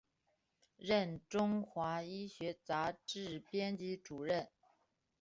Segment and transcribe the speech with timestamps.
[0.79, 4.49] 任中华医学杂志编辑主任。